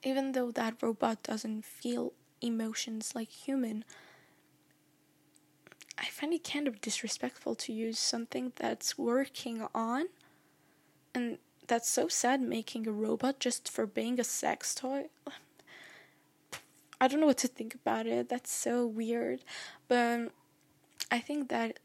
Even 0.08 0.32
though 0.32 0.50
that 0.50 0.82
robot 0.82 1.22
doesn't 1.22 1.66
feel 1.66 2.14
emotions 2.40 3.14
like 3.14 3.28
human, 3.28 3.84
I 5.98 6.06
find 6.06 6.32
it 6.32 6.50
kind 6.50 6.66
of 6.66 6.80
disrespectful 6.80 7.54
to 7.56 7.74
use 7.74 7.98
something 7.98 8.52
that's 8.56 8.96
working 8.96 9.66
on 9.74 10.06
and 11.14 11.36
that's 11.66 11.90
so 11.90 12.08
sad 12.08 12.40
making 12.40 12.86
a 12.86 12.90
robot 12.90 13.38
just 13.38 13.68
for 13.70 13.84
being 13.84 14.18
a 14.18 14.24
sex 14.24 14.74
toy. 14.74 15.10
I 16.98 17.06
don't 17.06 17.20
know 17.20 17.26
what 17.26 17.36
to 17.38 17.48
think 17.48 17.74
about 17.74 18.06
it. 18.06 18.30
That's 18.30 18.50
so 18.50 18.86
weird. 18.86 19.40
But 19.88 20.32
I 21.10 21.18
think 21.18 21.50
that 21.50 21.80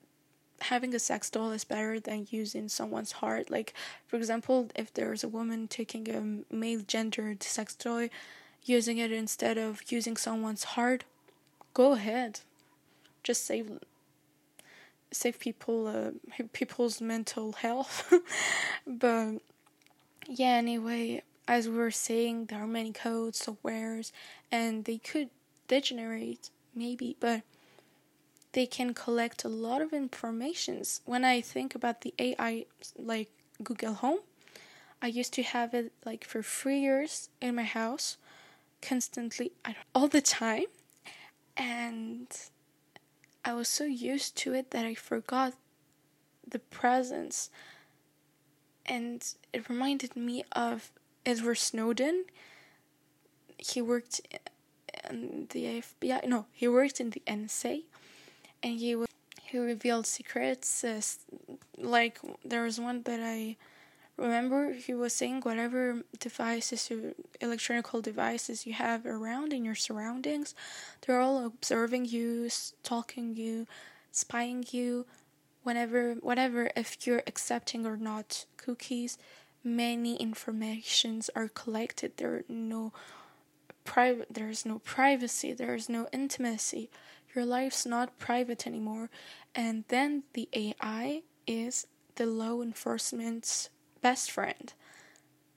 having 0.63 0.93
a 0.95 0.99
sex 0.99 1.29
doll 1.29 1.51
is 1.51 1.63
better 1.63 1.99
than 1.99 2.27
using 2.29 2.69
someone's 2.69 3.13
heart. 3.13 3.49
Like, 3.49 3.73
for 4.07 4.15
example, 4.15 4.69
if 4.75 4.93
there's 4.93 5.23
a 5.23 5.27
woman 5.27 5.67
taking 5.67 6.09
a 6.09 6.53
male 6.53 6.81
gendered 6.85 7.43
sex 7.43 7.75
toy, 7.75 8.09
using 8.65 8.97
it 8.97 9.11
instead 9.11 9.57
of 9.57 9.91
using 9.91 10.17
someone's 10.17 10.63
heart, 10.63 11.03
go 11.73 11.93
ahead. 11.93 12.39
Just 13.23 13.45
save 13.45 13.79
save 15.11 15.39
people 15.39 15.87
uh, 15.87 16.11
people's 16.53 17.01
mental 17.01 17.53
health. 17.53 18.13
but 18.87 19.39
yeah, 20.27 20.55
anyway, 20.55 21.21
as 21.47 21.67
we 21.67 21.77
were 21.77 21.91
saying, 21.91 22.45
there 22.45 22.63
are 22.63 22.67
many 22.67 22.91
codes, 22.91 23.45
softwares, 23.45 24.11
and 24.51 24.85
they 24.85 24.97
could 24.97 25.29
degenerate 25.67 26.49
maybe, 26.75 27.15
but 27.19 27.41
they 28.53 28.65
can 28.65 28.93
collect 28.93 29.43
a 29.43 29.49
lot 29.49 29.81
of 29.81 29.93
informations. 29.93 31.01
When 31.05 31.25
I 31.25 31.41
think 31.41 31.75
about 31.75 32.01
the 32.01 32.13
AI, 32.17 32.65
like 32.97 33.29
Google 33.63 33.95
Home, 33.95 34.19
I 35.01 35.07
used 35.07 35.33
to 35.33 35.43
have 35.43 35.73
it 35.73 35.91
like 36.05 36.23
for 36.23 36.41
three 36.41 36.79
years 36.79 37.29
in 37.41 37.55
my 37.55 37.63
house, 37.63 38.17
constantly, 38.81 39.51
all 39.93 40.07
the 40.07 40.21
time, 40.21 40.65
and 41.57 42.27
I 43.43 43.53
was 43.53 43.67
so 43.67 43.83
used 43.83 44.37
to 44.37 44.53
it 44.53 44.71
that 44.71 44.85
I 44.85 44.95
forgot 44.95 45.53
the 46.47 46.59
presence. 46.59 47.49
And 48.85 49.25
it 49.51 49.69
reminded 49.69 50.15
me 50.15 50.43
of 50.51 50.91
Edward 51.25 51.57
Snowden. 51.57 52.25
He 53.57 53.81
worked 53.81 54.21
in 55.09 55.47
the 55.51 55.81
FBI. 55.81 56.27
No, 56.27 56.45
he 56.51 56.67
worked 56.67 56.99
in 56.99 57.11
the 57.11 57.21
NSA, 57.25 57.83
and 58.63 58.79
he 58.79 58.95
he 59.43 59.57
revealed 59.59 60.07
secrets. 60.07 60.83
Uh, 60.83 61.01
like 61.77 62.19
there 62.43 62.63
was 62.63 62.79
one 62.79 63.03
that 63.03 63.19
I 63.21 63.57
remember. 64.17 64.73
He 64.73 64.93
was 64.93 65.13
saying 65.13 65.41
whatever 65.41 66.03
devices, 66.19 66.91
electronic 67.41 67.85
devices 68.01 68.65
you 68.65 68.73
have 68.73 69.05
around 69.05 69.53
in 69.53 69.65
your 69.65 69.75
surroundings, 69.75 70.55
they're 71.01 71.19
all 71.19 71.45
observing 71.45 72.05
you, 72.05 72.49
stalking 72.49 73.35
you, 73.35 73.67
spying 74.11 74.65
you. 74.71 75.05
Whenever, 75.63 76.15
whatever, 76.15 76.69
if 76.75 77.07
you're 77.07 77.23
accepting 77.25 77.85
or 77.85 77.95
not 77.95 78.45
cookies, 78.57 79.17
many 79.63 80.17
informations 80.17 81.29
are 81.35 81.47
collected. 81.47 82.17
There 82.17 82.33
are 82.33 82.43
no 82.49 82.91
private. 83.85 84.27
There 84.33 84.49
is 84.49 84.65
no 84.65 84.79
privacy. 84.79 85.53
There 85.53 85.73
is 85.73 85.87
no 85.87 86.07
intimacy. 86.11 86.89
Your 87.35 87.45
life's 87.45 87.85
not 87.85 88.19
private 88.19 88.67
anymore. 88.67 89.09
And 89.55 89.85
then 89.87 90.23
the 90.33 90.49
AI 90.53 91.23
is 91.47 91.87
the 92.15 92.25
law 92.25 92.61
enforcement's 92.61 93.69
best 94.01 94.31
friend. 94.31 94.73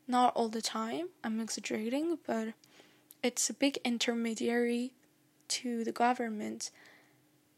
Not 0.08 0.34
all 0.34 0.48
the 0.48 0.62
time, 0.62 1.08
I'm 1.24 1.40
exaggerating, 1.40 2.18
but 2.26 2.54
it's 3.22 3.50
a 3.50 3.54
big 3.54 3.78
intermediary 3.84 4.92
to 5.48 5.84
the 5.84 5.92
government. 5.92 6.70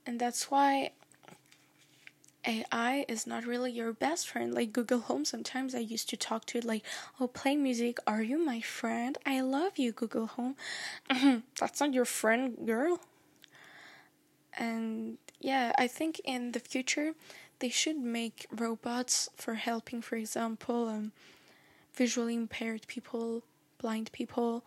And 0.07 0.19
that's 0.19 0.51
why 0.51 0.93
AI 2.47 3.05
is 3.09 3.27
not 3.27 3.45
really 3.45 3.71
your 3.71 3.93
best 3.93 4.29
friend. 4.29 4.55
Like 4.55 4.73
Google 4.73 5.01
Home, 5.01 5.25
sometimes 5.27 5.75
I 5.75 5.81
used 5.81 6.09
to 6.09 6.17
talk 6.17 6.47
to 6.47 6.59
it 6.59 6.65
like, 6.65 6.83
oh, 7.21 7.29
play 7.29 7.57
music. 7.57 7.99
Are 8.07 8.23
you 8.23 8.39
my 8.39 8.61
friend? 8.63 9.19
I 9.27 9.43
love 9.43 9.79
you, 9.79 9.93
Google 9.93 10.29
Home. 10.29 10.57
That's 11.61 11.81
not 11.81 11.93
your 11.93 12.07
friend, 12.07 12.57
girl. 12.65 13.01
And 14.57 15.19
yeah, 15.41 15.73
I 15.79 15.87
think 15.87 16.21
in 16.25 16.53
the 16.53 16.61
future, 16.61 17.13
they 17.59 17.69
should 17.69 17.97
make 17.99 18.47
robots 18.51 19.29
for 19.37 19.55
helping, 19.55 20.03
for 20.03 20.17
example, 20.17 20.89
um, 20.89 21.13
visually 21.95 22.35
impaired 22.35 22.87
people, 22.87 23.43
blind 23.79 24.11
people, 24.13 24.65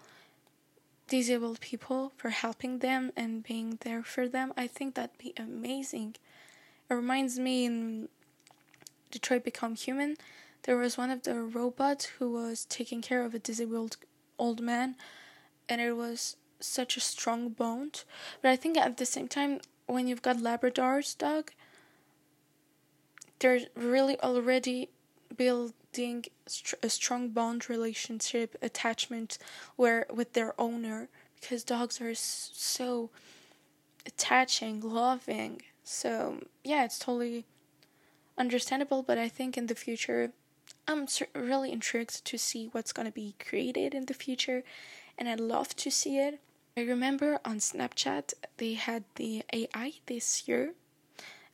disabled 1.07 1.59
people, 1.61 2.11
for 2.17 2.29
helping 2.29 2.79
them 2.79 3.11
and 3.15 3.43
being 3.43 3.77
there 3.81 4.03
for 4.03 4.27
them. 4.27 4.53
I 4.57 4.67
think 4.67 4.95
that'd 4.95 5.17
be 5.17 5.33
amazing. 5.37 6.15
It 6.89 6.93
reminds 6.93 7.39
me 7.39 7.65
in 7.65 8.09
Detroit 9.11 9.43
Become 9.43 9.75
Human, 9.75 10.17
there 10.63 10.77
was 10.77 10.97
one 10.97 11.09
of 11.09 11.23
the 11.23 11.41
robots 11.41 12.05
who 12.05 12.31
was 12.31 12.65
taking 12.65 13.01
care 13.01 13.23
of 13.23 13.33
a 13.33 13.39
disabled 13.39 13.97
old 14.37 14.61
man, 14.61 14.95
and 15.67 15.81
it 15.81 15.93
was 15.93 16.35
such 16.61 16.97
a 16.97 17.01
strong 17.01 17.49
bond. 17.49 18.03
But 18.41 18.51
I 18.51 18.55
think 18.55 18.77
at 18.77 18.97
the 18.97 19.05
same 19.05 19.27
time, 19.27 19.61
when 19.87 20.07
you've 20.07 20.21
got 20.21 20.37
Labrador's 20.37 21.13
dog, 21.13 21.51
they're 23.39 23.61
really 23.75 24.19
already 24.21 24.89
building 25.35 26.25
a 26.83 26.89
strong 26.89 27.29
bond 27.29 27.69
relationship 27.69 28.55
attachment 28.61 29.37
where 29.75 30.05
with 30.13 30.33
their 30.33 30.53
owner 30.59 31.09
because 31.39 31.63
dogs 31.63 31.99
are 31.99 32.13
so 32.15 33.09
attaching 34.05 34.79
loving 34.79 35.61
so, 35.83 36.39
yeah, 36.63 36.85
it's 36.85 36.99
totally 36.99 37.45
understandable, 38.37 39.03
but 39.03 39.17
I 39.17 39.27
think 39.27 39.57
in 39.57 39.67
the 39.67 39.75
future, 39.75 40.31
I'm 40.87 41.07
really 41.35 41.71
intrigued 41.71 42.23
to 42.23 42.37
see 42.37 42.69
what's 42.71 42.93
going 42.93 43.07
to 43.07 43.11
be 43.11 43.35
created 43.45 43.93
in 43.93 44.05
the 44.05 44.13
future, 44.13 44.63
and 45.17 45.27
I'd 45.27 45.39
love 45.39 45.75
to 45.75 45.91
see 45.91 46.17
it. 46.17 46.39
I 46.77 46.81
remember 46.81 47.39
on 47.43 47.57
Snapchat 47.57 48.33
they 48.57 48.73
had 48.75 49.03
the 49.15 49.43
AI 49.53 49.93
this 50.05 50.47
year, 50.47 50.73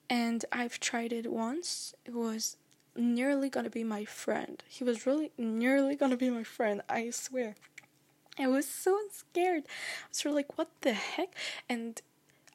and 0.10 0.46
I've 0.52 0.80
tried 0.80 1.12
it 1.12 1.32
once. 1.32 1.96
It 2.06 2.14
was 2.14 2.58
nearly 2.96 3.50
gonna 3.50 3.70
be 3.70 3.84
my 3.84 4.06
friend. 4.06 4.64
He 4.68 4.84
was 4.84 5.06
really 5.06 5.32
nearly 5.38 5.96
gonna 5.96 6.18
be 6.18 6.30
my 6.30 6.44
friend, 6.44 6.82
I 6.88 7.10
swear. 7.10 7.56
I 8.40 8.48
was 8.48 8.68
so 8.68 9.00
scared. 9.12 9.64
I 9.66 10.08
was 10.12 10.36
like, 10.36 10.58
what 10.58 10.70
the 10.82 10.94
heck? 10.94 11.34
And 11.68 12.00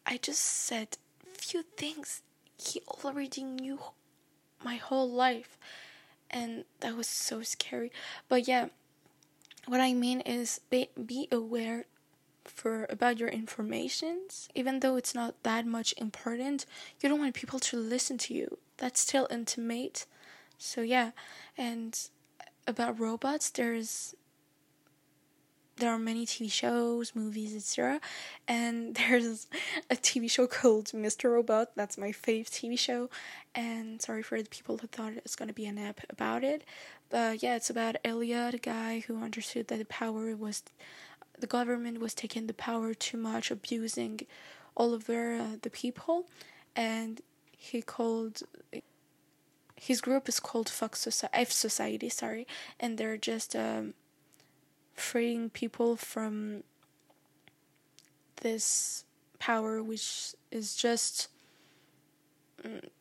I 0.07 0.17
just 0.17 0.41
said 0.41 0.99
few 1.43 1.65
things 1.77 2.23
he 2.57 2.81
already 3.05 3.43
knew 3.43 3.79
my 4.65 4.77
whole 4.77 5.11
life 5.11 5.59
and 6.31 6.65
that 6.81 6.97
was 6.97 7.07
so 7.07 7.43
scary 7.43 7.91
but 8.29 8.47
yeah 8.47 8.69
what 9.67 9.81
i 9.81 9.93
mean 9.93 10.21
is 10.21 10.61
be, 10.71 10.89
be 11.05 11.29
aware 11.33 11.85
for 12.45 12.87
about 12.91 13.19
your 13.19 13.29
informations 13.29 14.49
even 14.55 14.81
though 14.81 14.97
it's 14.97 15.15
not 15.15 15.35
that 15.43 15.67
much 15.67 15.95
important 15.97 16.67
you 17.01 17.09
don't 17.09 17.21
want 17.21 17.35
people 17.35 17.59
to 17.59 17.77
listen 17.77 18.19
to 18.19 18.35
you 18.35 18.59
that's 18.77 19.01
still 19.01 19.27
intimate 19.31 20.07
so 20.59 20.81
yeah 20.81 21.11
and 21.57 22.09
about 22.67 22.99
robots 22.99 23.51
there's 23.51 24.15
there 25.77 25.91
are 25.91 25.99
many 25.99 26.27
TV 26.27 26.51
shows, 26.51 27.15
movies, 27.15 27.57
etc. 27.57 28.01
And 28.47 28.95
there's 29.09 29.47
a 29.91 29.97
TV 29.97 30.31
show 30.31 30.47
called 30.47 30.87
Mr. 30.87 31.33
Robot. 31.33 31.73
That's 31.75 31.99
my 31.99 32.09
fave 32.09 32.49
TV 32.49 32.79
show. 32.79 33.11
And 33.55 34.01
sorry 34.01 34.23
for 34.23 34.41
the 34.41 34.49
people 34.49 34.79
who 34.79 34.87
thought 34.87 35.13
it's 35.17 35.37
gonna 35.37 35.53
be 35.53 35.67
an 35.67 35.79
app 35.79 36.01
about 36.11 36.45
it. 36.45 36.65
But 37.11 37.43
yeah, 37.43 37.57
it's 37.57 37.71
about 37.71 37.97
Elliot, 38.05 38.55
a 38.55 38.59
guy 38.59 39.01
who 39.01 39.23
understood 39.23 39.69
that 39.69 39.79
the 39.79 39.85
power 39.87 40.35
was 40.37 40.63
the 41.43 41.47
government 41.47 42.01
was 42.01 42.15
taking 42.15 42.47
the 42.47 42.55
power 42.55 42.95
too 42.95 43.19
much, 43.19 43.51
abusing 43.51 44.21
all 44.75 44.95
over 44.95 45.35
uh, 45.35 45.57
the 45.61 45.69
people, 45.71 46.27
and 46.75 47.21
he 47.51 47.83
called 47.83 48.43
his 49.77 50.01
group 50.01 50.29
is 50.29 50.39
called 50.39 50.69
Fox 50.69 51.01
Society, 51.01 51.37
F 51.37 51.51
Society, 51.51 52.09
sorry, 52.09 52.47
and 52.79 52.97
they're 52.97 53.17
just 53.17 53.57
um, 53.57 53.95
freeing 54.95 55.51
people 55.51 55.97
from 55.97 56.63
this 58.43 59.05
power 59.41 59.83
which 59.83 60.35
is 60.53 60.77
just 60.77 61.29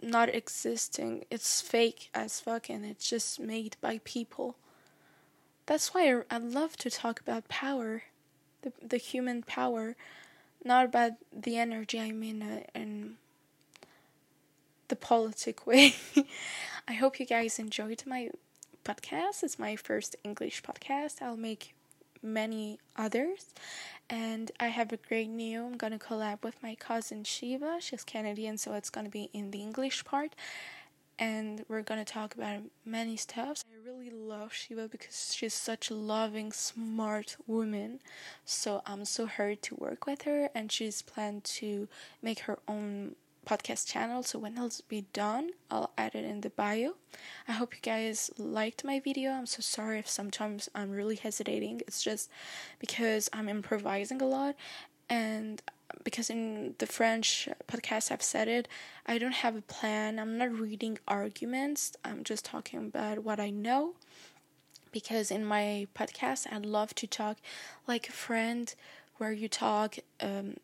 not 0.01 0.33
existing. 0.33 1.25
It's 1.29 1.61
fake 1.61 2.09
as 2.15 2.39
fuck 2.39 2.69
and 2.69 2.83
it's 2.83 3.07
just 3.07 3.39
made 3.39 3.77
by 3.79 3.99
people. 4.03 4.55
That's 5.67 5.93
why 5.93 6.23
I 6.31 6.37
love 6.39 6.75
to 6.77 6.89
talk 6.89 7.19
about 7.19 7.47
power, 7.47 8.03
the 8.61 8.71
the 8.81 8.97
human 8.97 9.43
power, 9.43 9.95
not 10.63 10.85
about 10.85 11.13
the 11.31 11.57
energy. 11.57 11.99
I 11.99 12.11
mean, 12.11 12.41
uh, 12.41 12.63
in 12.75 13.17
the 14.87 14.95
politic 14.95 15.65
way. 15.71 15.95
I 16.87 16.93
hope 16.93 17.19
you 17.19 17.25
guys 17.25 17.59
enjoyed 17.59 18.03
my 18.05 18.29
podcast. 18.83 19.43
It's 19.43 19.57
my 19.57 19.75
first 19.75 20.15
English 20.23 20.61
podcast. 20.63 21.21
I'll 21.21 21.37
make 21.37 21.73
many 22.21 22.79
others. 22.95 23.45
And 24.09 24.51
I 24.59 24.67
have 24.67 24.91
a 24.91 24.97
great 24.97 25.29
new. 25.29 25.63
I'm 25.65 25.77
gonna 25.77 25.97
collab 25.97 26.43
with 26.43 26.61
my 26.61 26.75
cousin 26.75 27.23
Shiva. 27.23 27.77
She's 27.79 28.03
Canadian, 28.03 28.57
so 28.57 28.73
it's 28.73 28.89
gonna 28.89 29.09
be 29.09 29.29
in 29.33 29.51
the 29.51 29.61
English 29.61 30.03
part. 30.03 30.35
And 31.21 31.63
we're 31.69 31.83
gonna 31.83 32.03
talk 32.03 32.33
about 32.33 32.63
many 32.83 33.15
stuff. 33.15 33.63
I 33.71 33.87
really 33.87 34.09
love 34.09 34.51
Shiva 34.53 34.87
because 34.87 35.35
she's 35.35 35.53
such 35.53 35.91
a 35.91 35.93
loving, 35.93 36.51
smart 36.51 37.37
woman. 37.45 37.99
So 38.43 38.81
I'm 38.87 39.05
so 39.05 39.27
hurt 39.27 39.61
to 39.63 39.75
work 39.75 40.07
with 40.07 40.23
her, 40.23 40.49
and 40.55 40.71
she's 40.71 41.03
planned 41.03 41.43
to 41.43 41.87
make 42.23 42.39
her 42.41 42.57
own 42.67 43.15
podcast 43.45 43.87
channel. 43.87 44.23
So 44.23 44.39
when 44.39 44.53
it'll 44.53 44.71
be 44.89 45.05
done, 45.13 45.51
I'll 45.69 45.91
add 45.95 46.15
it 46.15 46.25
in 46.25 46.41
the 46.41 46.49
bio. 46.49 46.95
I 47.47 47.51
hope 47.51 47.75
you 47.75 47.81
guys 47.81 48.31
liked 48.39 48.83
my 48.83 48.99
video. 48.99 49.31
I'm 49.31 49.45
so 49.45 49.61
sorry 49.61 49.99
if 49.99 50.09
sometimes 50.09 50.69
I'm 50.73 50.89
really 50.89 51.17
hesitating. 51.17 51.81
It's 51.87 52.01
just 52.01 52.31
because 52.79 53.29
I'm 53.31 53.47
improvising 53.47 54.23
a 54.23 54.27
lot 54.27 54.55
and 55.07 55.61
because 56.03 56.29
in 56.29 56.75
the 56.77 56.85
French 56.85 57.47
podcast 57.67 58.11
I've 58.11 58.21
said 58.23 58.47
it, 58.47 58.67
I 59.05 59.17
don't 59.17 59.33
have 59.33 59.55
a 59.55 59.61
plan. 59.61 60.19
I'm 60.19 60.37
not 60.37 60.51
reading 60.51 60.99
arguments. 61.07 61.95
I'm 62.03 62.23
just 62.23 62.45
talking 62.45 62.79
about 62.79 63.19
what 63.19 63.39
I 63.39 63.49
know. 63.49 63.95
Because 64.91 65.31
in 65.31 65.45
my 65.45 65.87
podcast, 65.95 66.47
I 66.51 66.57
love 66.57 66.93
to 66.95 67.07
talk 67.07 67.37
like 67.87 68.09
a 68.09 68.11
friend, 68.11 68.73
where 69.17 69.31
you 69.31 69.47
talk 69.47 69.97
um, 70.19 70.55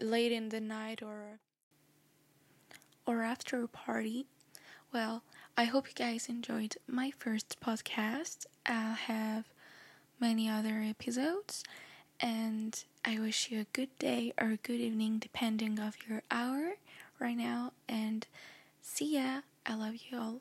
late 0.00 0.32
in 0.32 0.48
the 0.48 0.60
night 0.60 1.00
or 1.02 1.38
or 3.06 3.22
after 3.22 3.62
a 3.62 3.68
party. 3.68 4.26
Well, 4.92 5.22
I 5.56 5.64
hope 5.64 5.88
you 5.88 5.94
guys 5.94 6.28
enjoyed 6.28 6.76
my 6.86 7.12
first 7.16 7.58
podcast. 7.60 8.46
I'll 8.66 8.94
have 8.94 9.44
many 10.20 10.48
other 10.48 10.82
episodes 10.82 11.62
and 12.20 12.82
I 13.04 13.18
wish 13.18 13.50
you 13.50 13.60
a 13.60 13.66
good 13.72 13.96
day 13.98 14.32
or 14.40 14.50
a 14.52 14.56
good 14.56 14.80
evening 14.80 15.18
depending 15.18 15.78
of 15.78 15.96
your 16.08 16.22
hour 16.30 16.74
right 17.18 17.36
now 17.36 17.72
and 17.88 18.26
see 18.82 19.16
ya. 19.16 19.42
I 19.66 19.74
love 19.74 19.94
you 20.10 20.18
all. 20.18 20.40